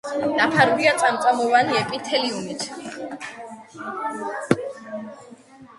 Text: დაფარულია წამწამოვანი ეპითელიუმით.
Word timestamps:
დაფარულია 0.37 0.93
წამწამოვანი 1.01 1.77
ეპითელიუმით. 1.81 2.67